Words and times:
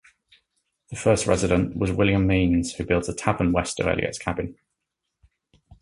The 0.89 0.95
first 0.95 1.27
resident 1.27 1.77
was 1.77 1.91
William 1.91 2.25
Means, 2.25 2.73
who 2.73 2.83
built 2.83 3.07
a 3.07 3.13
tavern 3.13 3.51
west 3.51 3.79
of 3.79 3.85
Elliot's 3.85 4.17
cabin. 4.17 4.55